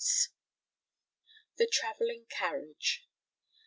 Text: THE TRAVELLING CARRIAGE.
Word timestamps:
THE 1.59 1.67
TRAVELLING 1.71 2.25
CARRIAGE. 2.29 3.07